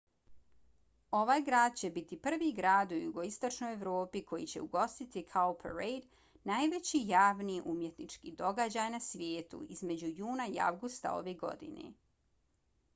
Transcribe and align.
ovaj 1.17 1.41
grad 1.49 1.75
će 1.81 1.89
biti 1.97 2.17
prvi 2.27 2.47
grad 2.59 2.93
u 2.95 3.01
jugoistočnoj 3.01 3.73
evropi 3.75 4.21
koji 4.31 4.47
će 4.53 4.61
ugostiti 4.63 5.23
cowparade 5.33 6.47
najveći 6.53 7.03
javni 7.11 7.59
umjetnički 7.75 8.35
događaj 8.41 8.89
na 8.97 9.03
svijetu 9.09 9.61
između 9.77 10.11
juna 10.23 10.49
i 10.57 10.59
avgusta 10.71 11.15
ove 11.21 11.37
godine 11.47 11.93